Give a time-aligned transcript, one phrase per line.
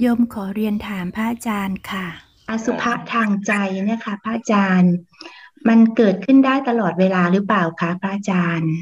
[0.00, 2.06] โยมขอเรียนถามพระอาจารย์ค่ะ
[2.48, 3.52] อสุภะทางใจ
[3.86, 4.94] เนี่ยค่ะ พระอาจารย์
[5.68, 8.72] มันเกิดขึ้นได้ตลอดเวลาหรือเปล่าคะพระอาจารย์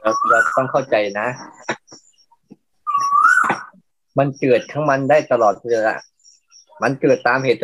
[0.00, 1.28] เราเราต้องเข้าใจนะ
[4.18, 5.94] มันเกิดของมันได้ตลอดเวลา
[6.82, 7.60] มันเกิดตามเหตุ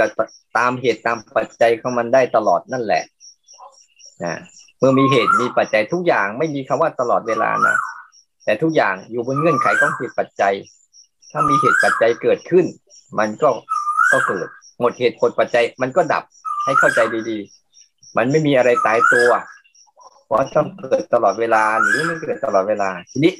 [0.58, 3.02] ตามเหตุตามปัจจัยของมันได้ตลอดนั่นแหละ
[4.24, 4.34] นะ
[4.78, 7.76] เมื่อมีเหตุมีปัจจัยทุกอย่างไม่มีคำว่าตลอดเวลานะ
[8.44, 10.54] แต่ทุกอย่างอยู่บนเงื่อนไขของเหตุปัจจัย
[11.30, 12.64] ถ้ามีเหตุปัจจัยเกิดขึ้น
[13.18, 13.48] มันก็
[14.12, 14.48] ก็เกิด
[14.80, 16.24] หมดเหตุผลปัจจัยมันก็ดับ
[16.64, 19.30] ให้เข้าใจดีๆ มันไม่มีอะไรตายตัว
[20.24, 23.32] เพราะต้องเกิดตลอดเวลาหรือไม่เกิดตลอดเวลา ทีนี้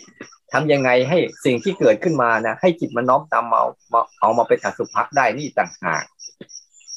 [0.53, 3.67] ทำยังไงให้สิ่งที่เกิดขึ้นมานะให้จิตมันน้อมตามเอา
[4.21, 6.05] เอามาเป็นอสุภะได้นี่ต่างหาก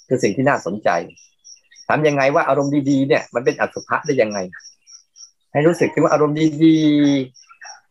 [0.08, 0.90] คือสิ่งที่น่าสนใจ
[1.90, 4.40] ทำยังไงว่าอารมณ์ดีๆเนี่ย มันเป็นอสุภะได้ยังไง
[5.52, 7.45] ให้รู้สึกถึงว่าอารมณ์ดีๆ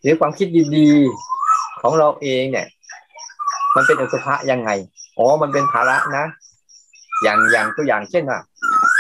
[0.05, 2.67] หรือความคิดดีๆของเราเองเนี่ย
[3.75, 4.71] มันเป็นอสุภะยังไง
[5.19, 6.25] อ๋อมันเป็นภาระนะ
[7.23, 8.41] อย่างอย่างตัวอย่างเช่นว่า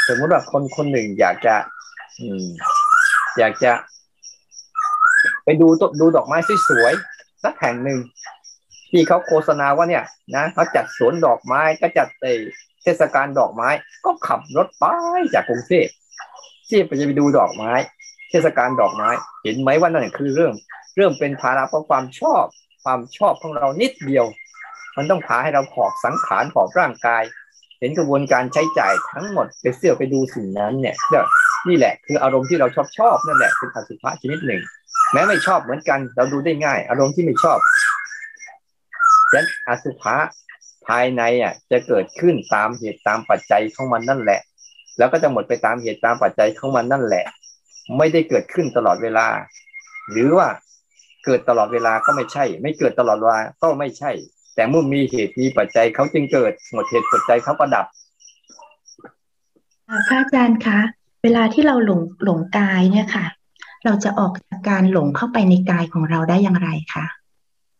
[0.09, 1.55] สมมติว่าคนคนหนึ่งอยากจะ
[2.21, 2.47] อืม
[3.39, 3.73] อยากจะ
[5.45, 6.39] ไปดูตดูดอกไม้
[6.69, 7.99] สวยๆสักแห่งหนึ่ง
[8.91, 10.05] ที่เขาโฆษณาว่าเนี่ย
[10.37, 12.27] นะเขาจัดสวนดอกไม้ก็จัดเต
[12.83, 13.69] เทศกาลดอกไม้
[14.05, 14.85] ก็ขับรถไป
[15.35, 15.87] จากกรุงเทพ
[16.69, 17.73] ที่ไปจะไปดูดอกไม้
[18.31, 19.09] เทศกาลดอกไม้
[19.43, 20.55] เห็นไหมว่านั่นคือเรื่อง
[20.97, 22.45] เริ่มเป็นภาระเพราะความชอบ
[22.85, 24.27] ความชอบของเรานิดเดียว
[24.97, 27.23] มันต้องพาให้เราขอบสังขารขอบร่างกาย
[27.79, 30.97] เห็นกระบวนการใช้จ่ายทั้งหมดไปเสื้อไปดูสิ่งนั้นเนี่ย
[31.69, 34.61] นี่แหละคืออารมณ์ที่เราชอบชอบนั่นแหละเป็นอสุภะชนิดหนึ่ง
[35.13, 37.59] แม้ไม่ชอบเหมือนกัน เราดูได้ง่าย อารมณ์ที่ไม่ชอบ
[39.31, 40.17] ฉะนั้นอสุภะ
[40.87, 44.41] ภายในอะจะเกิดขึ้นตามเหตุตามปัจจัยของมันนั่นแหละ
[44.99, 47.25] แล้วก็จะหมดไปตามเหตุตามปัจจัยของมันนั่นแหละ
[47.99, 49.27] ไม่ได้เกิดขึ้นตลอดเวลา
[50.11, 50.49] หรือว่า
[51.25, 54.11] เกิดตลอดเวลาก็ไม่ใช่ ไม่เกิดตลอดเวลาก็ไม่ใช่
[54.55, 57.87] แต่เมื่อมีเหตุมีปัจจัยเขาจึงเกิดหมดเหตุปัจจัยเขาประดับ
[60.09, 60.79] พระอาจารย์คะ
[61.23, 63.27] เวลาที่เราหลงหลงกายเนี่ยค่ะ
[63.85, 67.07] เราจะออกจากการหลงเข้าไปในกายของเราได้อย่างไรคะ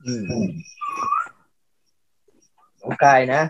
[0.05, 0.25] อืม
[2.83, 3.43] ลงกายนะ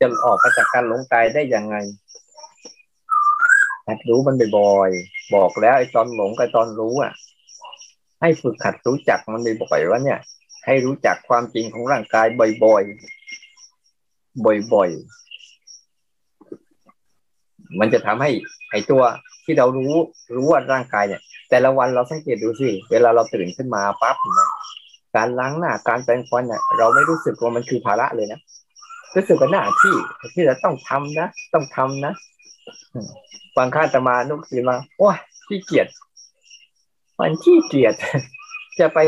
[0.00, 1.76] จะออกมาจากการหลงกายได้ยังไง
[3.86, 7.12] หัดรู้มันบ่อยๆบอกแล้วไอ้ตอนหลงกับตอนรู้อะ
[8.20, 10.18] ให้ฝึกหัดรู้จักมันบ่อยๆว่าเนี่ย
[10.66, 12.26] ให้รู้จักความจริงของร่างกาย
[12.64, 18.30] บ่อยๆ บ่อยๆ มันจะทำให้
[18.70, 19.02] ไอ้ตัว
[19.44, 19.94] ที่เรารู้
[20.34, 21.20] รู้ว่าร่างกายเนี่ย
[21.50, 24.48] แต่ละวันเราสังเกตดูสิเวลาเราตื่นขึ้นมาปั๊บนะ
[25.16, 28.40] การล้างหน้าการแปรงฟันเนี่ยเราไม่รู้สึกว่ามันคือภาระเลยนะ
[29.16, 29.94] รู้สึกว่าหน้าที่
[30.34, 32.12] ที่เราต้องทำนะต้องทำนะ
[33.56, 35.86] บางข้าตมานุกสีมาโอ้ยขี้เกียจ
[37.20, 37.94] มันขี้เกียจ
[38.80, 38.98] จะไป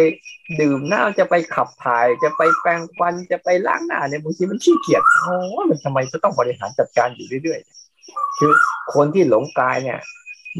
[0.60, 5.34] ดื่มน้ำจะไปขับถ่าย จะไปแปรงฟันจะไปล้างหน้าเนี่ยบางทีมันขี้เกียจโอ้
[5.70, 8.52] มันทำไมจะต้องบริหารจัดการอยู่เรื่อยๆคือ
[8.94, 9.98] คนที่หลงกายเนี่ย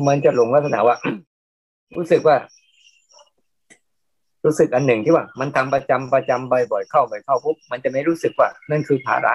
[0.07, 0.97] มันจะหลงลักษณะว่า
[1.97, 2.37] รู้สึกว่า
[4.45, 9.35] รู้สึกอันหนึ่งที่ว่า มันทำประจำประจำบ่อยๆเข้าบ่อยเข้าปุ๊บมันจะไม่รู้สึกว่า นั่นคือภาระ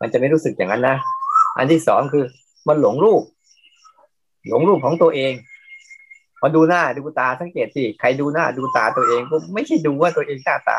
[0.00, 0.96] มันจะไม่รู้สึกอย่างนั้นนะ
[1.56, 2.24] อันที่สองคือ
[2.68, 3.22] มันหลงรูป
[4.48, 5.32] หลงรูปของตัวเอง
[6.40, 10.78] พอดูหน้าดูตาสังเกตสิใครดูหน้าดูตาตัวเองก็ไม่ใช่ดูว่าตัวเองหน้าตา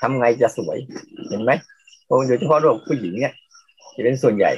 [0.00, 0.78] ทำไงจะสวย
[1.28, 1.50] เห็นไหม
[2.26, 3.34] โดยเฉพาะรูปผู้หญิงเนี่ย
[3.94, 4.52] จะเป็นส่วนใหญ่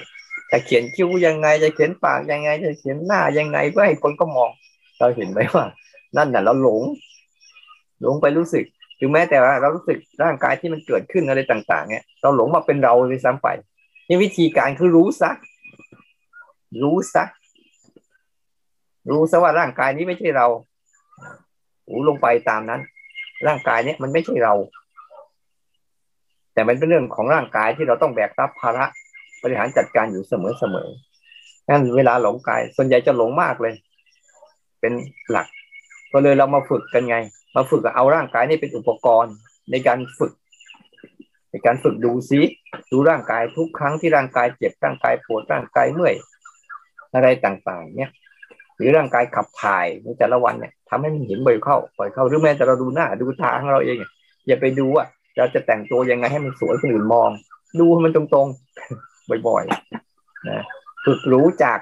[0.51, 4.51] จะเขียนคิ้วยังไงจะเขียนปากยังไง จะเขียนหน้ายังไงเพื่อให้คนก็มอง
[4.99, 5.65] เราเห็นไหมว่า
[6.17, 6.83] นั่นน่ะเราหลง
[8.01, 8.65] หลงไปรู้สึก
[8.99, 13.49] ถึงแม้แต่ว่าเรารู้สึกร่างกายที่มันเกิดขึ้นอะไรต่าง ๆ เนี่ยเราหลงมาเป็นเราเลยซ้ำไป
[14.09, 15.31] นี่วิธีการคือรู้ซะ
[16.83, 17.25] รู้ซะ
[19.11, 20.47] รู้ซะว่าร่างกายนี้ไม่ใช่เรา
[21.87, 22.81] หูลงไปตามนั้น
[23.47, 24.55] ร่างกายเนี้ยมันไม่ใช่เรา
[26.55, 28.85] แต่มันเป็นเรื่องของร่างกายที่เราต้องแบกรับภาระ
[29.43, 30.89] บริหารจัดการอยู่เสมอเสมอ
[31.69, 33.75] งั้นเวลาหลงกาย ส่วนใหญ่จะหลงมากเลย
[34.81, 34.93] เป็น
[35.31, 35.47] หลัก
[36.13, 37.17] ก็เลยเรามาฝึกกันไง
[37.57, 39.35] มาฝึกเอาร่างกายนี่เป็นอุปกรณ์
[39.71, 40.33] ในการฝึก
[41.51, 42.41] ในการฝึกดูซิ
[42.91, 46.15] ดูร่างกายทุกครั้งที่ร่างกายเจ็บร่างกายปวดร่างกายเมื่อย
[47.15, 48.11] อะไรต่างๆ เนี่ย
[48.77, 53.97] หรือร่างกายขับถ่ายในแต่ละวันเนี่ยทำให้มันเห็นบ่อยเข้าบ่อยเข้าหรือแม้แต่เราดูหน้าดูตาของเราเอง
[54.47, 55.05] อย่าไปดูว่า
[55.37, 57.31] เราจะแต่งตัวยังไงให้มันสวยคนอื่นมอง
[57.79, 60.63] ดูให้มันตรงๆบ่อยๆนะ
[61.05, 61.79] ฝึกรู้จัก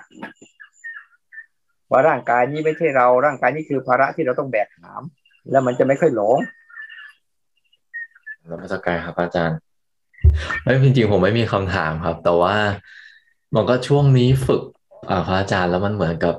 [1.91, 5.03] ว่าร่างกายนี้ไม่ใช่เราร่างกายนี้คือภาระที่เราต้องแบกหาม
[5.51, 6.39] แล้วมันจะไม่ค่อยหลง
[8.51, 9.59] รับราชการครับอาจารย์
[10.63, 12.57] ไม่จริงๆผมไม่มีคำถามครับ แต่ว่า
[13.55, 14.63] มันก็ช่วงนี้ฝึก
[15.27, 16.35] พระอาจารย์แล้วมันเหมือนกับ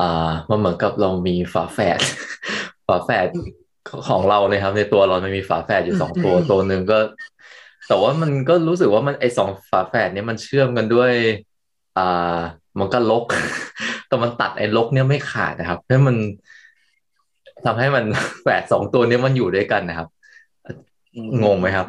[0.00, 1.98] อ่ามันเหมือนกับเรามีฝาแฝด
[2.86, 3.26] ฝาแฝด
[4.08, 6.98] ของเราเลยครับ ในตัวเรามันมีฝาแฝดอยู่สองตัวตัวหนึ่งก็
[7.88, 11.12] แต่ว่ามันก็รู้สึกว่ามันไอสองฝาแฝดเนี้ยมันเชื่อมกันด้วย
[11.98, 12.36] อ่า
[12.78, 13.24] มันก็ลก
[14.08, 16.16] แต่มันตัดไอ้ลกเนี่ยไม่ขาดนะครับให้มัน
[17.64, 18.04] ทำให้มัน
[18.42, 20.08] แฝดสองตัวเนี้ยมันอยู่ด้วยกันนะครับ
[21.44, 21.86] งงไหมครับ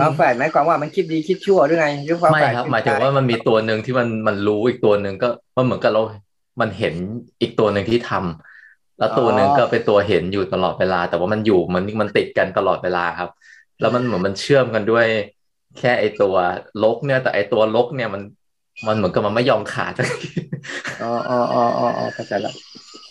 [0.00, 6.02] ฝาแฝดหมายความว่ามันคิดดีคิดชั่วหรือไงหรือฝาไม่แฝดครับ หมายถึงว่ามันมีตัวหนึ่งที่มันมันรู้อีกตัวหนึ่งก็มันเหมือนกับเรา
[6.60, 6.94] มันเห็น
[7.40, 13.30] อีกตัวหนึ่งที่ทำแล้วตัวหนึ่งก็เป็นตัวเห็นอยู่ตลอดเวลา แต่ว่ามันอยู่มันมันติดกันตลอดเวลาครับ
[13.80, 15.06] แล้วมันเหมือนมันเชื่อมกันด้วย
[15.78, 16.34] แค่ไอตัว
[16.82, 18.22] ลกเนี่ย แต่ไอตัวลกเนี่ยมัน
[18.86, 19.94] มันเหมือนกับมันไม่ยอมขาด
[21.02, 21.64] อ๋ออ๋ออ๋อ
[21.98, 22.52] อ๋อเข้าใจละ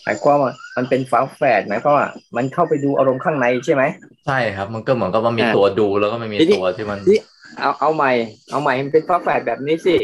[0.04, 3.82] หมายความว่ามันเป็นฝาแฝดหมายความว่ามันเข้าไปดูอารมณ์ข้างในใช่ไหม
[4.26, 7.18] ใช่ครับ มันก็เหมือนกับว่ามีอ่าตัวดูแล้วก็ไม่มีทีนี้ตัวที่มันที่
[7.60, 8.12] เอาเอาใหม่
[8.50, 9.96] เอาใหม่มันเป็นฝาแฝดแบบนี้สิ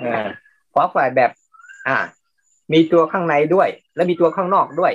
[0.00, 0.24] เออ
[0.74, 1.30] ฝาแฝดแบบ
[1.88, 1.96] อ่า
[2.72, 4.92] มีตัวข้างในด้วย และมีตัวข้างนอกด้วย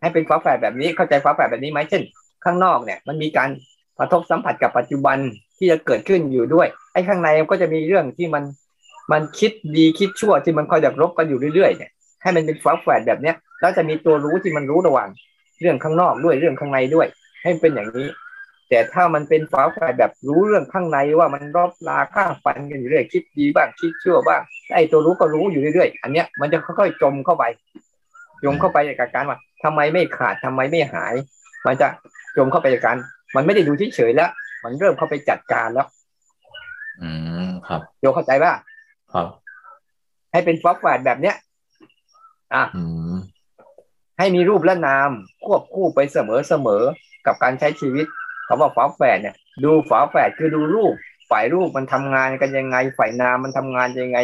[0.00, 2.02] ให้เป็นฝาแฝดแบบนี้เข้าใจฝาแฝดแบบนี้ไหมเช่น
[2.44, 3.48] ข้างนอกเนี่ย มันมีการ
[3.98, 5.18] กระทบสัมผัสกับปัจจุบัน
[5.58, 8.44] ที่จะเกิดขึ้นอยู่ด้วย ไอ้ข้างในก็จะมีเรื่องที่มัน
[9.12, 11.90] มันคิดดีคิดชั่วที่มันคอยดักรบกันอยู่เรื่อยๆเนี่ย
[12.22, 15.08] ให้มันเป็นฝาแฝดแบบเนี้ยแล้วจะมีตัวรู้ที่มันรู้ระหว่าง
[15.60, 17.06] เรื่องข้างนอกด้วยเรื่องข้างในด้วย
[17.42, 18.06] ให้มันเป็นอย่างนี้
[18.70, 24.40] แต่ถ้ามันเป็นฝาแฝดแบบรู้เรื่องข้างในว่ามันรบลาข้าฟันกันอยู่เรื่อยคิดดีบ้างคิดชั่วบ้าง
[24.74, 27.44] ไอ้ตัวรู้ก็รู้อยู่เรื่อยๆอันเนี้ยมันจะค่อยๆจมเข้าไป
[28.44, 31.14] จมเข้าไปกับการว่าทำไมไม่ขาดทำไมไม่หาย
[31.66, 31.88] มันจะ
[32.36, 32.96] จมเข้าไปกับการ
[33.36, 34.30] มันไม่ได้ดูเฉยๆแล้ว
[34.64, 35.86] มันเริ่มเข้าไปจัดการแล้ว
[37.02, 37.10] อื
[37.48, 38.52] มครับโยเข้าใจป่ะ
[39.12, 39.26] ครับ
[40.32, 41.36] ให้เป็นฟอสแฟดแบบเนี้ย
[42.54, 42.82] อะอื
[43.12, 43.14] ม
[44.18, 45.10] ให้มีรูปและนาม
[45.44, 48.06] ควบคู่ไปเสมอเสมอๆกับการใช้ชีวิต
[48.50, 50.94] คำว่าฝาแฝดเนี่ย ดูฝาแฝดคือดูรูป
[51.30, 54.18] ฝ่ายรูปมันทำงานกันยังไง ฝ่ายนามมันทำงานยังไง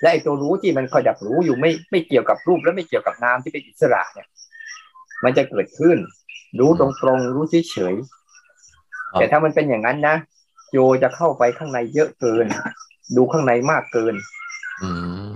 [0.00, 4.26] และไอ้ตัวรู้ที่มันคอยดักรู้อยู่ไม่ไม่เกี่ยวกับรูปและไม่เกี่ยวกับนามที่เป็นอิสระเนี่ย
[5.24, 5.98] มันจะเกิดขึ้น
[6.58, 10.16] รู้ตรงๆรู้เฉยๆแต่ถ้ามันเป็นอย่างนั้นนะ
[10.72, 12.46] โยจะเข้าไปข้างในเยอะเกิน
[13.16, 14.14] ดูข้างในมากเกิน
[14.82, 14.90] อื
[15.32, 15.34] ม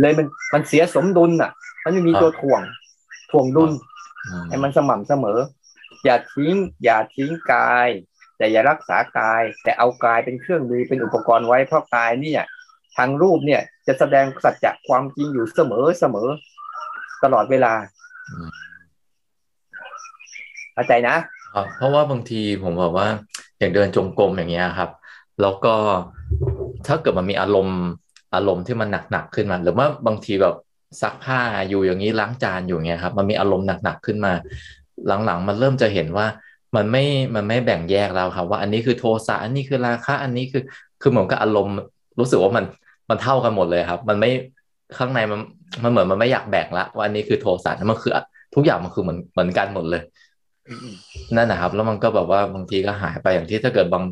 [0.00, 1.50] เลยมันมันเสียสมดุลอะ
[1.84, 2.60] มันไม่มีครับตัวถ่วง
[3.30, 3.70] ถ่วงดุล
[4.28, 5.38] อืมให้มันสม่ำเสมอ
[6.04, 6.54] อย่าทิ้ง
[6.84, 7.88] อย่าทิ้งกาย
[8.38, 12.42] แต่อย่ารักษากาย แต่เอากายเป็นเครื่องมือเป็นอุปกรณ์ไว้เพราะกายเนี่ย
[12.96, 16.28] ทางรูปเนี่ยจะแสดงสัจจะความจริงอยู่เสมอเสมอ
[17.24, 17.72] ตลอดเวลา
[20.74, 21.16] เข้าใจนะ
[21.54, 23.08] ครับเพราะว่าบางทีผมบอกว่า
[23.58, 24.90] อย่างเดินจงกรมอย่างเงี้ยครับ
[25.40, 25.74] แล้วก็
[26.86, 27.80] ถ้าเกิดมันมีอารมณ์
[28.34, 30.54] อารมณ์ที่มันหนักๆขึ้นมา หรือว่าบางทีแบบ
[31.02, 34.32] ซักผ้าอยู่อย่างนี้ล้างจานอยู่อย่างเงี้ยครับ มันมีอารมณ์หนักๆขึ้นมา
[35.06, 36.26] หลังๆ มันเริ่มจะเห็นว่า
[36.76, 37.04] มันไม่
[37.34, 40.62] มันไม่แบ่งแยกแล้วครับว่าอันนี้คือโทสะอันนี้คือราคะ อันนี้คือ
[41.02, 41.74] คือเหมือนกับอารมณ์
[42.18, 42.64] รู้สึกว่ามัน
[43.10, 44.30] มันเท่ากันหมดเลยครับ มันไม่
[44.98, 45.40] ข้างในมัน
[45.82, 48.12] มันเหมือนมันไม่อยากแบ่งละว่าอันนี้คือโทสะนั่นมันคือ
[48.54, 50.02] ทุกอย่างมันคือเหมือนเหมือนกันหมดเลย
[51.36, 54.04] นั่นนะครับ แล้วมันก็แบบว่าบางทีก็หายไปอย่างที่ถ้าเกิดบาง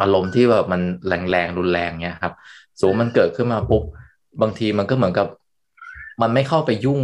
[0.00, 2.32] อารมณ์ที่แบบมันแรงแรงรุนแรงเนี้ยครับ
[2.80, 3.82] สูงมันเกิดขึ้นมาปุ๊บ
[4.42, 5.26] บางทีมันก็เหมือนกับ
[6.22, 7.02] มันไม่เข้าไปยุ่ง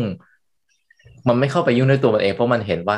[1.29, 2.97] มันไม่เข้าไปยุ่งด้วยตัวมันเองเพราะมันเห็นว่า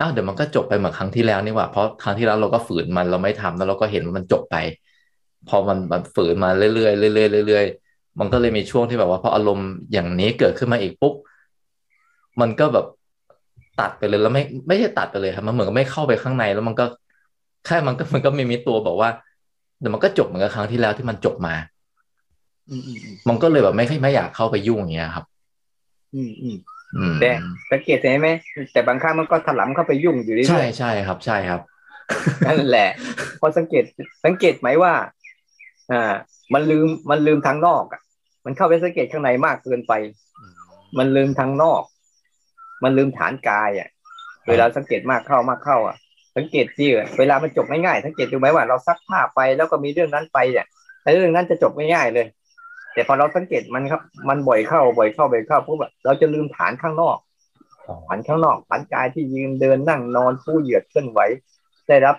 [0.00, 4.56] อ้าวเดี๋ยวมันก็จบไปเหมือนครั้งที่แล้วนี่หว่า เพราะครั้งที่แล้วเราก็ฝืนมันเราไม่ทำแล้วเราก็เห็นว่ามันจบไป
[5.48, 11.14] พอมันมันฝืนมาเรื่อยๆเรื่อยๆเรื่อยๆมันก็เลยมีช่วงที่แบบว่าพออารมณ์อย่างนี้เกิดขึ้นมาอีกปุ๊บ
[12.40, 12.86] มันก็แบบ
[13.80, 16.84] ตัดไปเลยแล้วไม่ไม่ใช่ตัดไปเลยครับมันเหมือนกับไม่เข้าไปข้างในแล้วมันก็
[17.66, 19.10] แค่มันก็มันก็ไม่มีตัวบอกว่า
[19.80, 21.54] เดี๋ยวมันก็จบเหมือนกับครั้งที่แล้วที่มันจบมา
[22.70, 25.24] อืมอืมอืมมันก็เลยแบบไม่ไม่อยากเข้าไปยุ่งอย่างเงี้ยครับ
[26.14, 26.81] อืมอืมอืม
[27.18, 27.30] แต่
[27.70, 28.30] สังเกตเห็นไหม
[28.72, 32.88] แต่บางครั้งมันก็ถลำเข้าไปยุ่งอยู่เรื่ใช่อยใช่ครับ ใช่ครับๆนั่นแหละ
[33.40, 33.84] พอสังเกต
[34.24, 34.94] สังเกตไหมว่า
[35.92, 36.14] อ่า
[36.54, 38.00] มันลืมมันลืมทางนอกอะ
[38.44, 39.92] มันเข้าไปสังเกตข้างในมากเกินไป
[40.98, 41.82] มันลืมทางนอก
[42.82, 43.88] มันลืมฐานกายอะ
[44.48, 45.96] เวลาสังเกตมากเข้ามากเข้าอะ
[46.36, 46.86] สังเกตสิ
[47.18, 50.66] เวลามันจบง่ายๆสังเกตดูไหมว่าเราซักผ้าไปแล้วก็มีเรื่องนั้นไปเนี่ย
[51.02, 52.26] ไอ้เรื่องนั้นจะจบง่ายๆเลย
[52.94, 57.16] แต่พอเราสังเกตมันครับ มันบ่อยเข้าบ่อยเข้าบ่อยเข้าปุ๊บอะเราจะลืมฐานข้างนอก
[58.08, 61.20] ฐานข้างนอกฐานกายที่ยืนเดินนั่งนอนผู้เหยียดเคลื่อนไหว
[61.88, 62.16] ได้รับ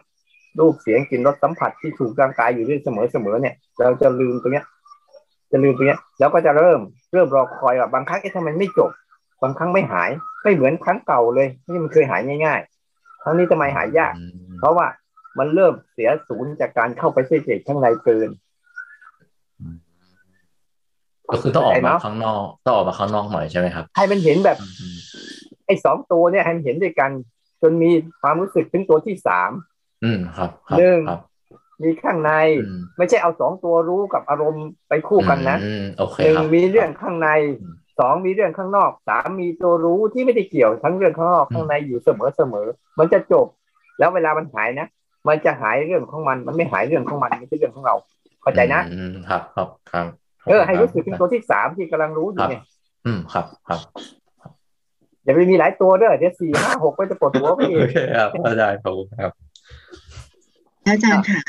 [0.59, 4.65] รูปเสียงกลิ่นรสสัมผัสที่ถูกร่างกายอยู่ด้วยเสมอเสมอเนี่ย เราจะลืมตรงเนี้ย
[5.51, 6.79] จะลืมตรงเนี้ย แล้วก็จะเริ่ม
[7.13, 8.91] เริ่มรอคอยว่าบางครั้งเอ๊ะทำไมไม่จบ
[9.43, 10.09] บางครั้งไม่หาย
[10.43, 14.23] ไม่เหมือนครั้งเก่าเลยที่มันเคยหายง่ายๆครั้งนี้ทำไมหายยากอื
[14.55, 14.87] มเพราะว่า
[15.39, 18.29] มันเริ่มเสียศูนย์จากการเข้าไปเสกข้างในเกิน
[21.33, 24.97] ก็คือต้องออกมาเข้าใจเนอะข้างนอกต้องออกมาข้างนอกหน่อยใช่ไหมครับให้มันเห็นแบบอืม
[25.65, 27.11] ไอ้สองตัวเนี่ยให้มันเห็นด้วยกัน
[27.61, 29.51] จนมีความรู้สึกถึงตัวที่สาม
[30.03, 31.21] อืมครับครับหนึ่งครับ
[31.83, 32.31] มีข้างใน
[32.65, 37.29] อืมไม่ใช่เอาสองตัวรู้กับอารมณ์ไปคู่กันนะอืมโอเคหนึ่งครับมีเรื่องข้างใน
[37.99, 42.67] สองมีเรื่องข้างนอกสามมีตัวรู้ที่ไม่ได้เกี่ยวทั้งเรื่องข้างนอกข้างในอยู่เสมอเสมอ
[42.99, 43.47] มันจะจบ
[43.99, 44.87] แล้วเวลามันหายนะ
[45.27, 47.95] มันจะหายเรื่องของมัน มันไม่หายเรื่องของมันไม่ใช่เรื่องของเรา
[48.41, 50.07] เข้าใจนะอืมครับครับครับ
[50.47, 52.61] เออให้รู้สึกเป็นตัวที่สามที่กำลังรู้อยู่เนี่ย
[53.05, 53.79] อืมครับครับ
[55.23, 59.31] อย่าไปมีหลายตัวเด้อเดี๋ยวสี่ห้าหกก็จะปวดหัวไปเอโองเคครับอาจารย์ขอบคุณครับ
[60.87, 61.41] อาจารย์ค่ะ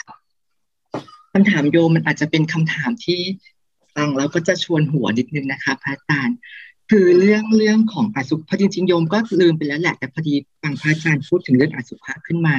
[1.33, 3.21] คำถามโยมมันอาจจะเป็นคำถามที่
[3.97, 6.37] ฟังแล้วก็จะชวนหัวนิดนึงนะคะพระอาจารย์
[6.91, 12.57] คือเรื่องเรื่องของอสุภะจริงๆโยมก็ลืมไปแล้วแหละแต่พอดีฟังพระอาจารย์พูดถึงเรื่องอสุภะขึ้นมา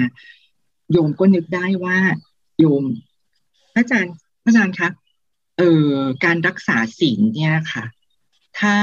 [0.92, 1.98] โยมก็นึกได้ว่า
[2.60, 2.84] โยม
[3.74, 4.14] พระอาจารย์
[4.44, 4.88] พระอาจารย์คะ
[5.58, 7.84] เอ่อการรักษาศีลเนี่ยค่ะ
[8.60, 8.76] ถ้า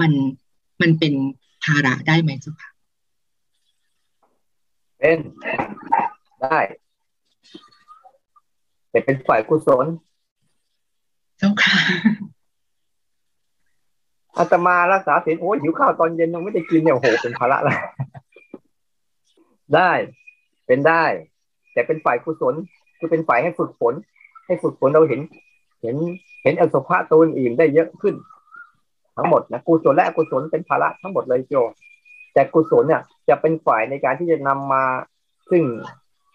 [0.00, 0.12] มัน
[0.80, 1.14] มันเป็น
[1.64, 2.70] ภาระได้ไหมเจ้าค่ะ
[4.98, 5.18] เป็น
[6.42, 6.58] ได้
[8.90, 9.86] แต่เป็นฝ่ายกุศล
[11.38, 11.78] เจ้าค่ะ
[14.36, 17.74] อาตมารักษาศีลโอ้ยหิวข้าวตอนเย็นยังไม่ได้กินเนี่ยโอ้โหเป็นภาระละ
[19.74, 19.92] ได้
[20.66, 21.04] เป็นได้
[21.72, 22.54] แต่เป็นฝ่ายกุศล
[22.98, 23.94] คือเป็นฝ่ายให้ฝึกฝน
[24.46, 25.20] ให้ฝึกฝนเราเห็น
[25.82, 25.96] เห็น
[26.42, 28.14] เห็นอสุภะตัวอื่นได้เยอะขึ้น
[29.16, 31.56] ทั้งหมดนะกุศลและอกุศลเป็นภาระทั้งหมดเลยโย
[32.34, 34.84] แต่กุศลเนี่ยจะเป็นฝ่ายในการที่จะนำมา
[35.50, 35.62] ซึ่ง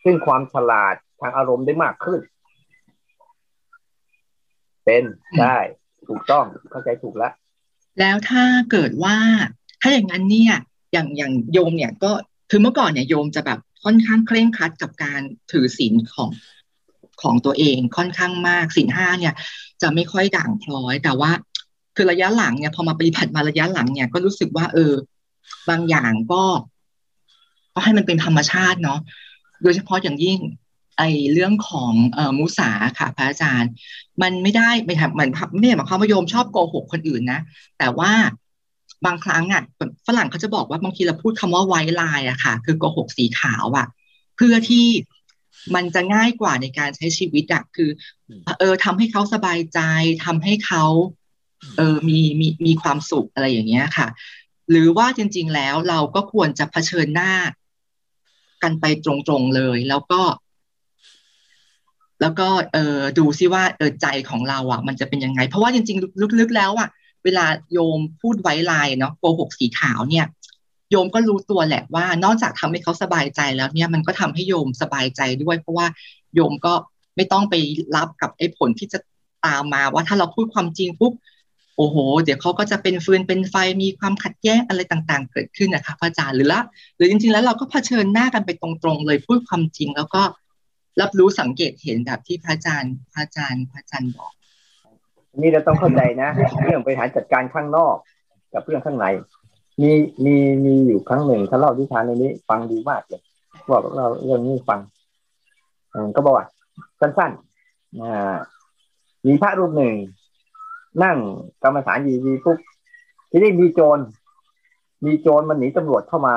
[0.03, 2.19] ซึ่งความฉลาดทางอารมณ์ได้มากขึ้น
[4.85, 5.03] เป็น
[5.39, 5.57] ได้
[6.07, 7.33] ถูกต้องเข้าใจถูกแล้ว
[7.99, 9.17] แล้วถ้าเกิดว่า
[9.81, 10.55] ถ้าอย่างนั้นเนี่ย
[10.93, 12.11] อย่างอย่างโยมเนี่ยก็
[12.49, 16.29] คือเมื่อก่อนเนี่ยโยมจะแบบค่อนข้างเคร่งครัดกับการถือศีลของ
[17.21, 19.33] ของตัวเองค่อนข้างมากศีลห้าเนี่ย
[19.81, 21.31] จะไม่ค่อยด่างพร้อย แต่ว่า
[21.95, 24.93] คือระยะหลังเนี่ยพอมาปฏิบัติมาระยะหลังเนี่ยก็รู้สึกว่า เออ
[25.69, 26.43] บางอย่างก็
[27.73, 28.99] ก็ให้มันเป็นธรรมชาติเนาะ
[29.63, 30.39] โดยเฉพาะอย่างยิ่ง
[30.97, 32.69] ไอเรื่องของเอ่อมุสา
[32.99, 33.71] ค่ะพระอาจารย์
[34.21, 37.39] มันไม่ได้ไม่ทำเหมือนไม่ได้หมายความว่าโยมชอบโกหกคนอื่นนะ
[37.79, 38.11] แต่ว่า
[39.05, 39.63] บางครั้งอะ
[40.07, 43.87] ฝรั่งเขาจะบอกว่าบางทีเราพูดคำว่าไวไลน์อะค่ะ คือโกหกสีขาวอะ
[44.37, 44.85] เพื่อที่
[45.75, 47.89] มันจะง่ายกว่าในการใช้ชีวิตอะคือ
[48.59, 49.79] เออทำให้เขาสบายใจ
[50.25, 50.85] ทำให้เขา
[51.77, 54.07] เออมีมีมีความสุขอะไรอย่างเงี้ยค่ะ
[54.69, 57.33] หรือว่าจริง ๆ แล้วเราก็ควรจะเผชิญหน้า
[58.63, 60.21] กันไปตรงๆเลย แล้วก็
[62.21, 66.89] แล้วก็เออดูซิว่าเออใจของเราอะ มันจะเป็นยังไง เพราะว่าจริง ๆ ลึกๆแล้วอะ
[67.23, 70.25] เวลาโยมพูดไว้ลายเนาะโกหกสีขาวเนี่ย
[70.91, 75.87] โยมก็รู้ตัวแหละว่า นอกจากทำให้เขาสบายใจแล้วเนี่ยมันก็ทำให้โยมสบายใจด้วย เพราะว่า
[76.35, 76.73] โยมก็
[77.15, 77.55] ไม่ต้องไป
[77.95, 78.99] รับกับไอ้ผลที่จะ
[79.45, 81.13] ตามมาว่าถ้าเราพูดความจริงปุ๊บ
[81.77, 86.61] โอ้โห เดี๋ยวเขาก็จะเป็นฟืนเป็นไฟมีความขัดแย้งอะไรต่างๆ เกิดขึ้นนะคะพระอาจารย์หรือละ
[86.95, 90.21] หรือจริงๆแล้วเราก็เผชิญหน้ากันไปตรงๆ เลยพูดความจริงแล้วก็
[91.01, 94.31] รับรู้สังเกตเห็นแบบที่พระอาจารย์พระอาจารย์พระอาจารย์บอก
[95.41, 96.29] นี่เราต้องเข้าใจนะ
[96.65, 97.95] เรื่องบริหารจัดการข้างนอก
[98.53, 99.05] กับเรื่องข้างใน
[99.81, 99.91] มี
[100.25, 103.21] มีมีอยู่ครั้งหนึ่งถ้าเล่าวิชาในนี้ ฟังดีมากเลย
[103.69, 104.79] บอกเราเรื่องนี้ฟัง
[106.15, 106.47] ก็บอกว่า
[106.99, 108.37] สั้นๆอ่า
[109.25, 109.93] มีพระรูปหนึ่ง
[111.03, 111.17] นั่ง
[111.63, 112.57] กรรมฐานอยีดีปุ๊บ
[113.29, 113.99] ทีนี้มีโจร
[115.05, 116.35] มีโจรมันหนีตำรวจเข้ามา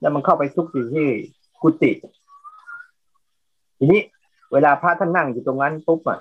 [0.00, 1.06] แล้วมันเข้าไปซุกอยู่ที่
[1.62, 1.90] กุฏิ
[3.78, 4.00] ทีนี้
[4.52, 6.18] เวลาพระท่านนั่งอยู่ตรงนั้นปุ๊บอะ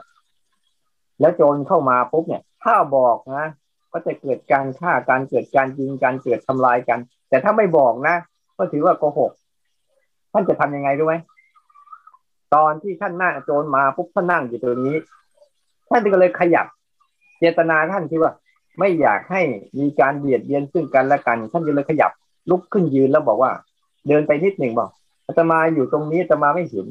[1.19, 3.47] แล้วโจรเข้ามาปุ๊บเนี่ย ถ้าบอกนะ
[3.97, 6.99] ก็จะเกิดการฆ่าการเกิดการยิงการเกิดทำลายกัน
[7.29, 8.15] แต่ถ้าไม่บอกนะ
[8.57, 9.31] ก็ถือว่าโกหก
[10.33, 11.15] ท่านจะทำยังไงรู้ไหม
[12.55, 14.97] ตอนที่ท่านนั่งโจรมาปุ๊บท่านนั่งอยู่ตรงนี้
[15.89, 16.67] ท่านก็เลยขยับ
[17.39, 18.31] เจตนาท่านที่ว่า
[18.79, 19.41] ไม่อยากให้
[19.79, 22.11] มีการเบียดเบียนซึ่งกันและกัน ท่านก็เลยขยับ
[22.49, 23.51] ลุกขึ้นยืนแล้วบอกว่า
[24.07, 24.89] เดินไปนิดหนึ่งบอก
[25.27, 26.87] อาตมาอยู่ตรงนี้อาตมาไม่เห็น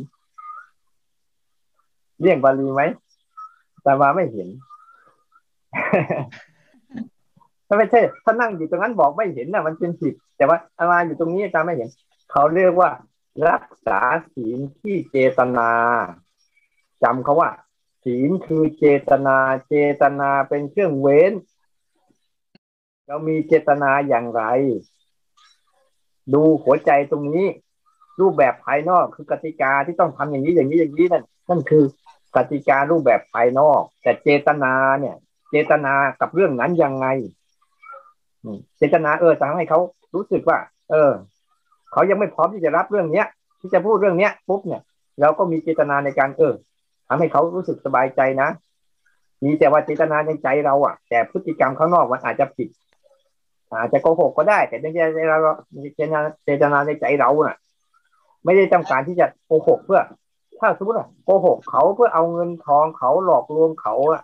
[2.22, 2.82] เรียกบาลีไหม
[3.74, 4.48] อาตมาไม่เห็น
[7.78, 11.88] ไม่ใช่ถ้านั่งอยู่ตรงนั้นบอกไม่เห็นนะมันเป็นผิด แต่ว่าอามาอยู่ตรงนี้อาจารย์ไม่เห็น
[12.30, 12.90] เขาเรียกว่า
[13.48, 14.00] รักษา
[14.34, 15.70] ศีลที่เจตนา
[17.02, 17.50] จำเขาว่า
[18.04, 19.36] ศีลคือเจตนา
[19.68, 21.32] เจตนาเป็นเครื่องเว้น
[23.06, 24.42] เรามีเจตนาอย่างไร
[26.32, 27.48] ดูหัวใจตรงนี้
[28.20, 31.84] รูปแบบภายนอกคือกติกาที่ต้องทำอย่างนี้อย่างนี้อย่างนี้นั่นนั่นคือ
[32.36, 35.16] กติการูปแบบภายนอก แต่เจตนาเนี่ย
[35.50, 37.06] เจตนากับเรื่องนั้นยังไง
[38.78, 39.78] เจตนาเออทำให้เขา
[40.14, 40.58] รู้สึกว่า
[40.90, 41.12] เออ
[41.92, 43.26] เขายังไม่พร้อมที่จะรับเรื่องเนี้ย
[43.60, 44.82] ที่จะพูดเรื่องเนี้ยปุ๊บเนี่ย
[45.20, 46.54] เราก็มีเจตนาในการเออ
[47.08, 48.48] ทำให้เขารู้สึกสบายใจนะ
[49.44, 52.68] มีแต่ว่าเจตนาในใจเราอะ แต่พฤติกรรมข้างนอกมันอาจจะผิด
[53.80, 55.38] อาจจะโกหกก็ได้ แต่ในใจเรา
[55.96, 57.56] เจตนาเจตนาในใจเราน่ะ
[58.44, 60.00] ไม่ได้ต้องการที่จะโกหกเพื่อ
[60.60, 64.22] ถ้าสมมติว่าโกหกเขาเพื่อเอาเงินทองเขาหลอกลวงเขาอะ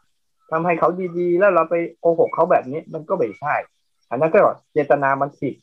[0.50, 3.54] ทำให้เขาดีๆ แล้วเราไปโกหกเขาแบบนี้มันก็ไม่ใช่
[4.10, 4.38] อันนั้นก็
[4.72, 5.54] เจตนามันผิด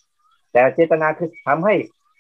[0.52, 1.74] แต่เจตนาคือทำให้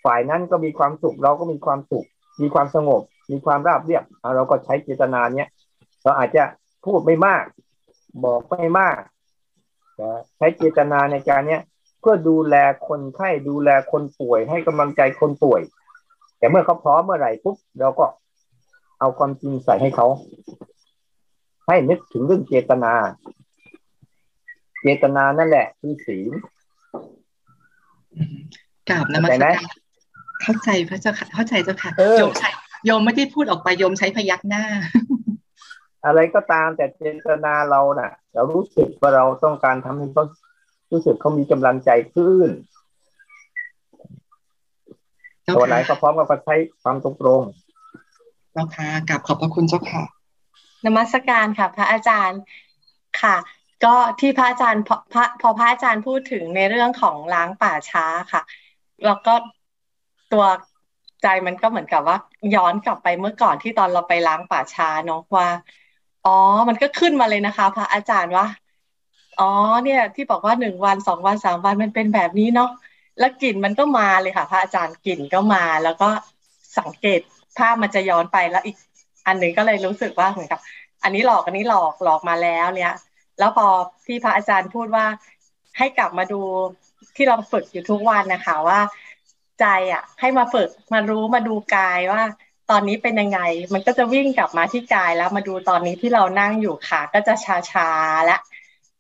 [0.05, 2.07] ฝ่ายนั้นก็มีความสุข เราก็มีความสุข
[2.41, 4.03] มีความสงบ มีความราบเรียบ
[4.36, 5.50] เราก็ใช้เจตนาเนี้ย
[6.03, 6.43] เราอาจจะ
[6.86, 7.43] พูดไม่มาก
[8.24, 8.98] บอกไม่มาก
[10.38, 11.62] ใช้เจตนาในการเนี้ย
[12.00, 12.55] เพื่อดูแล
[12.88, 15.62] คนไข้ดูแลคนป่วย ให้กำลังใจคนป่วย
[16.38, 18.05] แต่เมื่อเขาพร้อมเมื่อไหร่ปุ๊บเราก็
[19.00, 20.07] เอาความจริงใส่ให้เขา
[21.67, 22.93] ให้นึกถึงเรื่องเจตนา
[24.81, 26.31] เจตนานั่นแหละคือศีล
[28.89, 29.55] กราบนมัสการ
[30.41, 32.50] เข้าใจพระเจ้าค่ะ เข้าใจเจ้าค่ะโยมใช้
[32.86, 34.63] โยมไม่ได้พูดออกไปโยมใช้พยักหน้า
[36.05, 40.24] อะไรก็ตามแต่เจตนาเราน่ะ เรารู้สึกว่าเราต้องการทำให้เขา
[40.91, 42.50] รู้สึกเขามีกำลังใจขึ้น
[45.55, 47.43] ตัวไหนก็พร้อมกับใช้ความตรงตรง
[48.53, 50.03] เจ้าค่ะกลับขอบพระคุณเจ้าค่ะ
[50.86, 52.41] นมัสการค่ะ พระอาจารย์
[53.22, 53.36] ค่ะ
[53.84, 58.41] ก็ที่พระอาจารย์พอพระพอพระอาจารย์พูดถึงในเรื่องของล้างป่าช้าค่ะ
[59.05, 59.34] แล้วก็
[60.34, 60.46] ตัว
[61.22, 62.17] ใจมันก็เหมือนกับว่า
[62.55, 65.48] ย้อนกลับไปเมื่อก่อนที่ตอนเราไปล้างป่าช้าเนาะว่า
[66.25, 66.38] อ๋อ
[66.69, 68.46] มันก็ขึ้นมาเลยนะคะ พระอาจารย์ว่า
[69.39, 69.51] อ๋อ
[69.84, 72.69] เนี่ย ที่บอกว่าหนึ่งวันสองวันสามวันมันเป็นแบบนี้เนาะ
[73.19, 76.10] แล้วกลิ่นมันก็มาเลยค่ะ พระอาจารย์กลิ่นก็มา แล้วก็
[76.77, 77.22] สังเกต
[77.57, 78.77] ภาพมันจะย้อนไปแล้วอีก
[79.27, 80.60] อันหนึ่งก็เลยรู้สึกว่าเหมือนกับ
[81.03, 82.93] อันนี้หลอกอันนี้หลอกหลอกมาแล้วเนี่ย
[83.39, 83.67] แล้วพอ
[84.06, 85.06] ที่พระอาจารย์พูดว่า
[85.77, 86.41] ให้กลับมาดู
[87.15, 88.79] ที่เราฝึกอยู่ทุกวันนะคะว่า
[89.60, 92.24] ใจอะ ให้มาฝึกมารู้มาดูกายว่า
[92.70, 93.39] ตอนนี้เป็นยังไง
[93.74, 97.89] มันก็จะวิ่งกลับมาที่กายแล้วมาดูตอนนี้ที่เรานั่งอยู่ขาก็จะชาชา
[98.25, 98.38] และ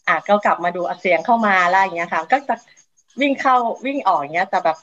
[0.07, 2.55] อะก็กลับมาดูเสียงเข้ามาแล้วอย่างเงี้ยค่ะ ก็จะ
[3.21, 4.77] วิ่งเข้าวิ่งออกอย่างเงี้ย แต่แบบ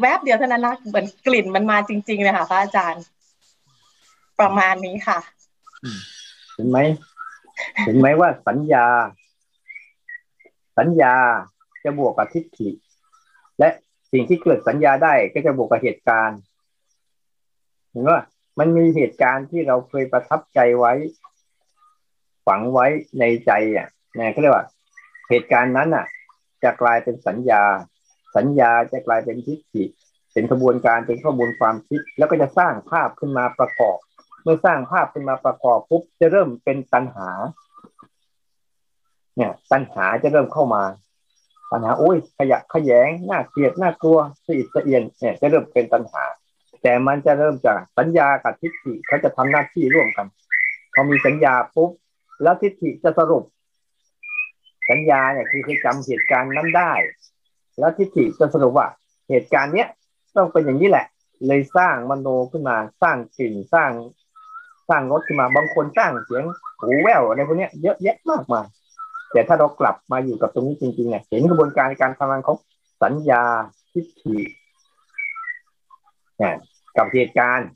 [0.00, 3.04] แวบเดียวเท่านั้นนะเหมือนกลิ่นมันมาจริงๆเลยค่ะพระอาจารย์
[4.40, 5.18] ประมาณนี้ค่ะ
[6.54, 6.78] เห็นไหม
[7.84, 8.86] เห็นไหมว่าสัญญา
[10.78, 11.14] สัญญา
[11.84, 12.70] จะบวกกับทิฏฐิ
[13.58, 13.68] และ
[14.12, 16.38] สิ่งที่เกิดสัญญาได้ก็จะบวกกับเหตุการณ์
[17.90, 18.20] เห็นว่า
[18.58, 20.92] มันมีเหตุการณ์ที่เราเคยประทับใจไว้
[22.46, 22.86] ฝังไว้
[23.20, 24.66] ในใจอะนี่เขาเรียกว่า
[25.28, 26.06] เหตุการณ์นั้นอะ
[26.64, 27.62] จะกลายเป็นสัญญา
[28.36, 29.84] สัญญาจะกลายเป็นทิฏฐิ
[30.32, 33.98] เป็นกระบวนการเป็นข้อมูลความคิด แล้วก็จะสร้างภาพขึ้นมาประกอบ
[34.50, 37.30] มื่อสร้างภาพขึ้นมาประกอบปุ๊บจะเริ่มเป็นตัณหา
[39.36, 40.82] เนี่ย ตัณหาจะเริ่มเข้ามา
[41.70, 46.24] ตัณหาโอ้ยขยะขยงน่าเกลียดน่ากลัวสะอิดสะเอียนเนี่ย จะเริ่มเป็นตัณหา
[46.82, 50.26] แต่มันจะเริ่มจากสัญญากับทิฏฐิเขาจะทำหน้าที่ร่วมกัน
[50.94, 51.90] พอมีสัญญาปุ๊บ
[52.42, 53.44] แล้วทิฏฐิจะสรุป
[54.90, 56.92] สัญญาเนี่ยคือคือจำเหตุการณ์นั้นได้
[57.78, 58.88] แล้วทิฏฐิจะสรุปว่า
[59.28, 59.88] เหตุการณ์เนี้ย
[60.36, 61.06] ต้องเป็นอย่างนี้แหละ
[61.46, 63.90] เลยสร้างมโนขึ้นมาสร้างกลิ่นสร้าง
[64.88, 66.42] สร้างรถขึ้นมาบางคนสร้างเสียง
[66.80, 68.66] หูแววอะไรพวกนี้เยอะแยะมากมาย
[69.32, 72.56] แต่ถ้าเรากลับมาอยู่กับตรงนี้จริงๆเนี่ยเห็นกระบวนการในการทำงานของ
[73.02, 73.42] สัญญา
[73.92, 74.36] ทิฏฐิ
[76.38, 76.54] เนี่ย
[76.96, 77.68] กับเหตุการณ์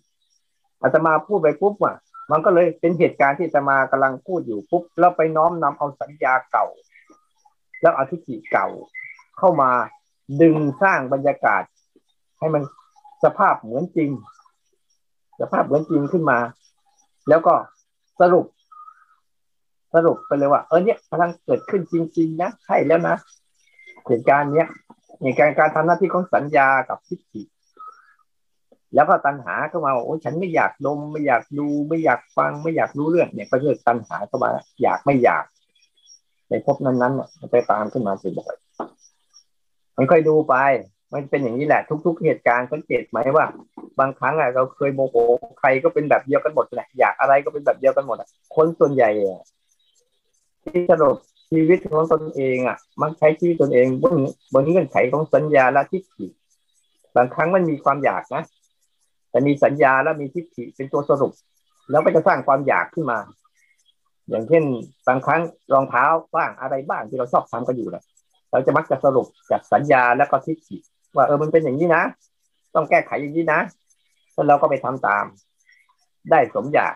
[0.83, 1.96] อาตมาพูดไปปุ๊บอะ
[2.31, 6.66] มันก็เลยเป็นเหตุการณ์ที่อาตมากำลังพูดอยู่ปุ๊บแล้วไปน้อมนำเอาสัญญาเก่า
[7.81, 8.68] แล้วเอาทิฏฐิเก่า
[9.38, 9.70] เข้ามา
[10.40, 11.62] ดึงสร้างบรรยากาศ
[12.38, 12.62] ให้มัน
[13.25, 14.11] สภาพเหมือนจริง
[15.40, 16.38] สภาพเหมือนจริงขึ้นมา
[17.29, 17.55] แล้วก็
[18.21, 18.47] สรุป
[19.95, 23.17] สรุปไปเลยว่า เออเนี่ยพลังเกิดขึ้นจริง ๆ นะใช่แล้วนะ
[24.07, 24.69] เหตุการณ์เนี้ย
[25.23, 27.43] เหตุการณ์การทำหน้าที่ของสัญญากับทิฏฐิ
[28.95, 34.51] แล้วก็ตัณหาเข้ามาว่าโอ้ฉันไม่อยากดมไม่อยากดูไม่อยากฟังไม่อยากรู้เรื่องเนี่ยก็เกิดตัณหาเข้ามา
[34.83, 35.45] อยากไม่อยาก
[36.49, 38.57] ในพบนั้นๆมันจะตามขึ้นมาสิบ่อย
[39.97, 40.55] มันค่อยดูไป
[41.12, 43.46] มันเป็นอย่างนี้แหละ ทุก ๆ เหตุการณ์สังเกตไหมว่า
[43.98, 45.16] บางครั้งอะเราเคยโมโห
[45.61, 48.16] ใครก็เป็นแบบเดียวกันหมดแหละอยากอะไรก็เป็นแบบเดียวกันหมด
[48.57, 49.11] คนส่วนใหญ่
[50.64, 51.16] ที่สรุป
[51.51, 54.14] ชีวิตของตนเองอะ มันใช้ชีวิตตนเองบน
[54.53, 56.27] บนเงื่อนไขของสัญญาและทิฏฐิ
[57.16, 58.42] บางครั้งมันมีความอยากนะ
[59.31, 61.33] แต่มีสัญญาและมีทิฏฐิเป็นตัวสรุป
[61.90, 63.18] แล้วก็จะสร้างความอยากขึ้นมา
[64.29, 64.64] อย่างเช่น
[65.09, 65.40] บางครั้ง
[65.72, 68.03] รองเท้าบ้างอะไรบ้างที่เราชอบทำกันอยู่แหละ
[68.51, 70.77] เราจะมักจะสรุปจากสัญญาแล้วก็ทิฏฐิ
[71.16, 72.03] ว่าเออมันเป็นอย่างนี้นะ
[72.75, 73.61] ต้องแก้ไขอย่างนี้นะ
[74.35, 75.25] แล้วเราก็ไปทำตาม
[76.31, 76.94] ได้สมอยาก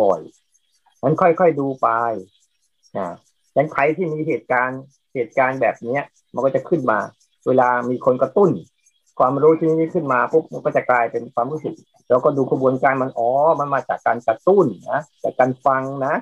[0.00, 1.88] บ่อยๆมันค่อยๆดูไป
[2.96, 3.06] นะ
[3.56, 4.80] ยันใครที่มีเหตุการณ์
[5.14, 6.02] เหตุการณ์แบบเนี้ย
[6.34, 6.98] มันก็จะขึ้นมา
[7.46, 8.50] เวลามีคนกระตุ้น
[9.18, 11.74] ความรู้ที่นี้ขึ้นมาปุ๊บมันก็จะกลายเป็นความรู้สึก
[12.10, 16.14] เราก็ดูกระบวนการมันอ๋อมันมาจากการกระตุ้นนะจากการฟังนะ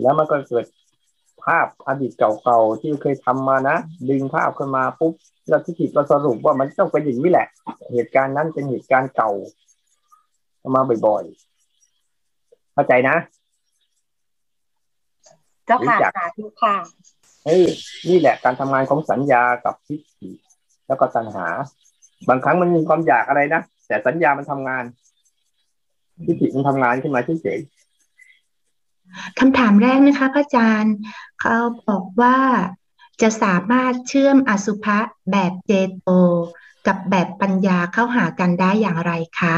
[0.00, 0.64] แล้วมันก็เกิด
[1.48, 3.76] ภาพอดีตเก่าๆที่เคยทำมานะ
[4.10, 5.12] ดึงภาพขึ้นมาปุ๊บ
[5.48, 7.46] แล้วที่ผิดก็สรุปว่ามันต้องเป็นอย่างนี้แหละ
[7.92, 9.30] เหตุการณ์นั้นเป็นเหตุการณ์เก่า
[10.74, 13.16] มาบ่อยๆเข้าใจนะ
[15.66, 16.76] เจ้าค่ะรู้จักสาธุค่ะ
[17.44, 17.62] เฮ้ย
[18.08, 20.30] นี่แหละการทำงานของสัญญากับทิฏฐิ
[20.88, 21.46] แล้วก็ตัณหา
[22.28, 24.84] บางครั้งมันมีความอยากอะไรนะแต่สัญญามันทำงาน
[26.26, 27.60] ทิฏฐิมันทำงานขึ้นมาเฉย
[29.38, 30.94] คำถามแรกนะคะพระอาจารย์
[31.40, 31.56] เขา
[31.88, 32.38] บอกว่า
[33.22, 34.98] จะสามารถเชื่อมอสุภะ
[35.30, 36.10] แบบเจโต
[36.86, 39.56] กับแบบปัญญาเข้าหากันได้อย่างไรคะ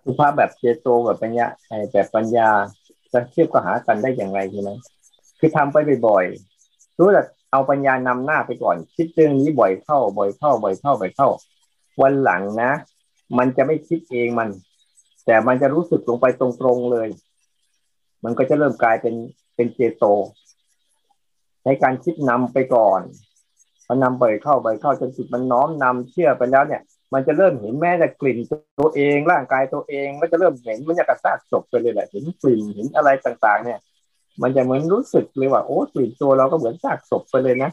[0.00, 1.46] ๆสุภาพแบบเจโตแบบปัญญา
[1.92, 2.48] แบบปัญญา
[3.12, 4.70] จะเทียบกับหากันได้อย่างไรใช่ไหม
[5.38, 5.76] คือทำไป
[6.08, 7.22] บ่อยๆรู้แต่
[7.52, 11.28] เอาปัญญานำหน้าไปก่อน คิดเรื่องนี้บ่อยเข้า บ่อยเข้า บ่อยเข้าบ่อยเข้า
[12.02, 12.72] วันหลังนะ
[13.38, 14.48] มันจะไม่คิดเองมัน
[15.26, 17.08] แต่มันจะรู้สึกลงไปตรงๆเลย
[18.24, 19.14] มันก็จะเริ่มกลายเป็น
[19.54, 20.04] เป็นเจโต
[21.64, 23.00] ในการคิดนำไปก่อน
[23.86, 28.38] พอนำบ่อยเข้าบ่อยเข้าจนจิตมันน้อมนำเชื่อไปแล้วเนี่ย มันจะเริ่มเห็นแม้แต่กลิ่น
[28.78, 33.78] ตัวเองร่างกายตัวเองมันจะเริ่มเห็นมันจะกระซากศพไปเลยแหละเห็นกลิ่นเห็นอะไรต่าง ๆ เนี่ย
[34.42, 37.70] มันจะเหมือนรู้สึกเลยว่าโอ้กลิ่นตัวเราก็เหมือนซากศพไปเลยนะ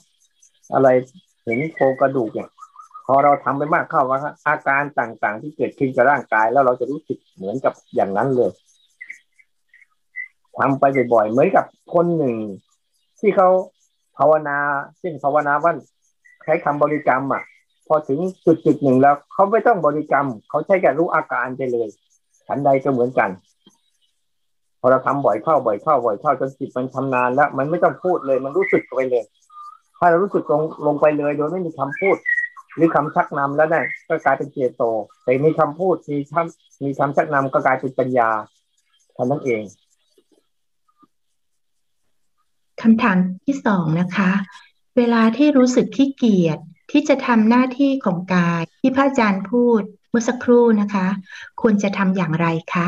[0.74, 0.88] อะไร
[1.44, 2.50] เห็นโครงกระดูกเนี่ย
[3.10, 8.52] พอเราทำไปมากเข้าว่าอาการต่างๆ ที่เกิดขึ้นกับร่างกาย แล้วเราจะรู้สึกเหมือนกับอย่างนั้นเลย
[10.58, 12.36] ทำไปบ่อยๆเหมือนกับคนหนึ่ง
[13.20, 13.50] ที่เขา
[14.18, 14.58] ภาวนา
[15.00, 15.74] เช่นภาวนาว่า
[16.44, 17.44] ใช้คำบริกรรมอะ
[17.88, 21.88] พอถึงจุดจุดๆหนึ่งแล้วเขาไม่ต้องบริกรรม เขาใช้แค่รู้อาการไปเลย
[22.48, 23.30] ฉันใดก็เหมือนกัน
[24.80, 29.24] พอเราทำบ่อยเข้าบ่อยเข้าบ่อยเข้าจนจิตมันชำนาญแล้ว มันไม่ต้องพูดเลย มันรู้สึกไปเลย
[30.00, 32.18] ถ้าเรารู้สึกลงลงไปเลย โดยไม่มีคำพูด
[32.78, 34.84] หรือคำชักนำแล้วเนี่ยก็กลายเป็นเจโต
[35.24, 38.30] แต่มีคำพูดมีคำมีคำชักนำก็กลายเป็นปัญญา
[39.14, 39.64] เท่านั้นเอง
[42.82, 44.32] คำถามที่สองนะคะ
[44.98, 46.60] เวลาที่รู้สึกขี้เกียจ
[46.92, 51.08] ที่จะทำหน้าที่ของกายที่พระอาจารย์พูดเมื่อสักครู่นะคะ
[51.62, 52.88] ควรจะทำอย่างไรคะ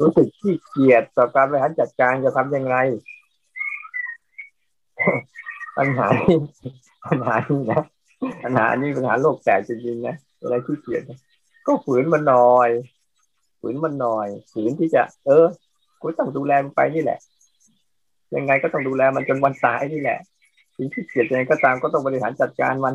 [0.00, 2.76] รู้สึกขี้เกียจต่อการบริหารจัดการจะทำยังไง
[5.78, 6.36] ปัญหานี้
[7.06, 7.82] ปัญหานี้นะ
[8.42, 11.02] ปัญหานี้ปัญหาโลกแตกจริงๆนะเวลาขี้เกียจ
[11.66, 12.70] ก็ฝืนมันหน่อย
[13.60, 15.44] ฝืนมันหน่อย ฝืนที่จะ เออ
[16.00, 17.18] กูต้องดูแลมันไปนี่แหละ
[18.34, 20.18] ยังไงก็ต้องดูแลมันจนวันตายนี่แหละ
[20.76, 22.94] ถึงขี้เกียจยังไงก็ตามก็ต้องบริหารจัดการมัน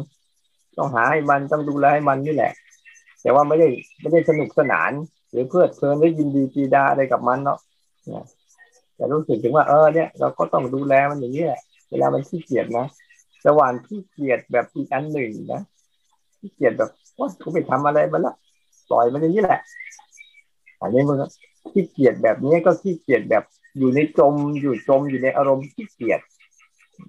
[0.78, 2.52] ต้องหาให้มันต้องดูแลให้มันนี่แหละ
[3.22, 3.68] แต่ว่าไม่ได้
[4.02, 4.92] ไม่ได้สนุกสนาน
[5.32, 7.60] หรือเพลิดเพลินได้ยินดีจีดาอะไรกับมันเนาะ
[8.96, 11.62] แต่รู้สึกถึงว่าเออเนี่ย เราก็ต้องดูแลมันอย่างนี้แหละ
[11.92, 12.86] เวลามันขี้เกียจนะ
[13.48, 15.62] ระหว่างขี้เกียจแบบอีกอันหนึ่งนะ
[16.40, 18.36] ขี้เกียจแบบว่ากูไปทำอะไรมันละ
[18.90, 19.60] ปล่อยมันอย่างนี้แหละ
[20.82, 21.18] อันนี้มัน
[21.72, 23.44] ขี้เกียจแบบนี้ก็ขี้เกียจแบบ
[23.78, 26.20] อยู่ในจมอยู่จมอยู่ในอารมณ์ขี้เกียจ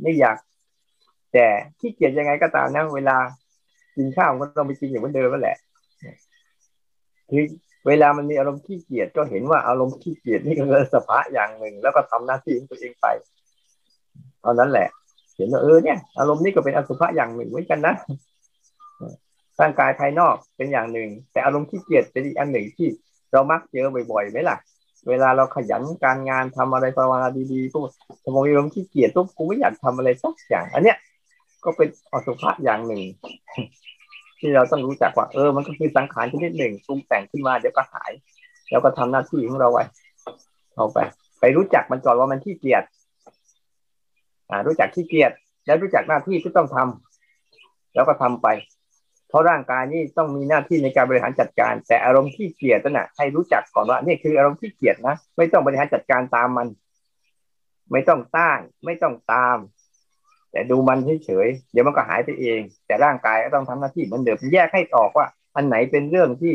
[0.02, 0.36] ไม่อยาก
[1.32, 1.46] แต่
[1.80, 3.16] ขี้เกียจยังไงก็ตามนะเวลา
[3.96, 5.56] กินข้าวก็ต้องไปกินอย่างเดิมนั่นแหละ
[7.30, 7.44] คือ
[7.86, 13.06] เวลามันมีอารมณ์ขี้เกียจก็เห็นว่าอารมณ์ขี้เกียจนี่ก็คือสภาะอย่างหนึ่ง แล้วก็ทำหน้าที่ของตัวเองไป
[14.42, 14.88] เท่านั้นแหละ
[15.36, 17.94] เห็นว่าเออเนี่ย อารมณ์นี้ก็เป็นอสุภะอย่างหนึ่งเหมือนกันนะ
[19.60, 22.88] ร่างกายภายนอกเป็นอย่างหนึ่ง แต่อารมณ์ขี้เกียจเป็นอีกอันหนึ่งที่
[23.32, 24.56] เรามักเจอบ่อยๆไหมล่ะ
[25.08, 27.78] เวลาเราขยันการงานทำอะไรภาวนาดีๆก็
[28.24, 30.96] สมองอารมณ์ขี้เกียจปุ๊บกูไม่อยากทำอะไรสักอย่าง อันเนี้ย
[31.64, 33.02] ก็เป็นอสุภะอย่างหนึ่ง
[34.38, 38.12] ที่เราต้องรู้จักว่าเออ มันก็คือสังขารชนิดหนึ่งปรุงแต่งขึ้นมาเดี๋ยวก็หาย
[38.70, 39.84] แล้วก็ทำหน้าที่ของเราไว้
[40.74, 40.98] เอาไป
[41.40, 42.82] ไปรู้จักมันก่อนว่ามันขี้เกียจ
[44.66, 45.32] รู้จักขี้เกียจ
[45.66, 48.46] แล้วรู้จักหน้าที่ที่ต้องทำแล้วก็ทำไป
[49.28, 56.66] เพราะร่างกายนี่ต้องมีหน้าที่ในการบริหารจัดการ แต่อารมณ์ขี้เกียจนั่นน่ะให้รู้จักก่อนว่านี่คืออารมณ์ขี้เกียจนะไม่ต้องบริหารจัดการตามมัน
[57.92, 59.58] ไม่ต้องต้านไม่ต้องตาม
[60.52, 66.54] แต่ดูมันเฉยเดี๋ยวมันก็หายไปเอง แต่ร่างกายก็ต้องทำหน้าที่เหมือนเดิมแยกให้ออกว่า อันไหนเป็นเรื่องที่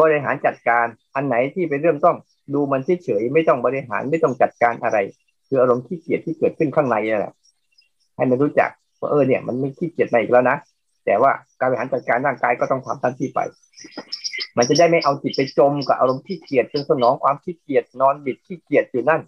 [0.00, 2.16] บริหารจัดการ อันไหนที่เป็นเรื่องต้อง
[2.54, 4.98] ดูมันเฉยๆไม่ต้องบริหารไม่ต้องจัดการอะไร
[5.48, 7.34] คืออารมณ์ขี้เกียจที่เกิดขึ้นข้างในนั่แหละ
[8.16, 10.56] ให้มันรู้จักว่าเออเนี่ย มันไม่ขี้เกียจมาอีกแล้วนะ
[11.06, 11.30] แต่ว่า
[11.60, 13.40] การบริหารจัดการร่างกายก็ต้องทำทันที่ไป
[14.56, 19.20] มันจะได้ไม่เอาจิตไปจมกับอารมณ์ขี้เกียจจนสนองความขี้เกียจนอนบิดขี้เกียจอยู่นั่น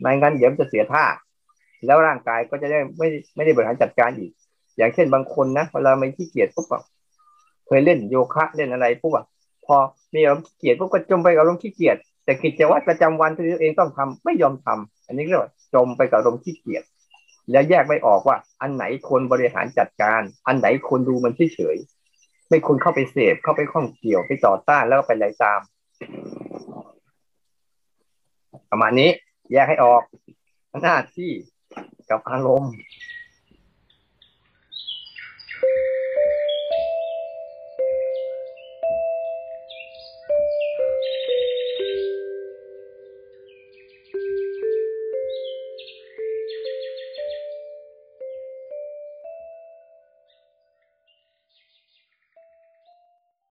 [0.00, 1.04] ไม่งั้นเดี๋ยวมันจะเสียท่า
[1.86, 4.32] แล้วร่างกายก็จะได้ไม่ไม่ได้บริหารจัดการอีก
[4.76, 6.66] อย่างเช่นบางคนนะเวลาไม่ขี้เกียจปุ๊บ
[7.66, 9.24] เคยเล่นโยคะเล่นอะไรปุ๊บอะ
[9.66, 9.76] พอ
[10.14, 16.84] มีอารมณ์ขี้เกียจปุ๊บก็จมไปอารมณ์ขี้เกียจแต่กิจวัตรประจำวันที่ตัวเองต้องทำไม่ยอมทำ อันนี้เรียกว่าจมไปกับอารมณ์ขี้เกียจ
[17.50, 21.76] แล้วแยกไม่ออกว่า อันไหนคนบริหารจัดการ อันไหนคนดูมันเฉย
[22.50, 25.60] ไม่ควรเข้าไปเสพเข้าไปข้องเกี่ยวไปต่อต้านแล้วก็ไปไล่ตาม
[28.70, 29.10] ประมาณนี้
[29.52, 30.02] แยกให้ออก
[30.82, 31.30] หน้าที่
[32.10, 32.72] กับอารมณ์